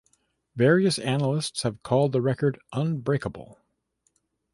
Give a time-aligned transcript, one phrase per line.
[0.55, 3.59] Various analysts have called the record unbreakable.